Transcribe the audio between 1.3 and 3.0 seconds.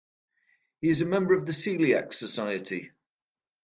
of the Coeliac Society.